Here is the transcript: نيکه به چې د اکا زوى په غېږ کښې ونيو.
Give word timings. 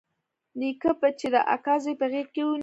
نيکه 0.59 0.91
به 0.99 1.09
چې 1.19 1.27
د 1.33 1.35
اکا 1.55 1.75
زوى 1.83 1.93
په 1.99 2.05
غېږ 2.11 2.27
کښې 2.33 2.43
ونيو. 2.45 2.59